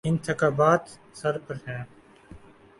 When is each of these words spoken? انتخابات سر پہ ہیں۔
انتخابات 0.03 0.81
سر 1.13 1.37
پہ 1.37 1.53
ہیں۔ 1.67 1.83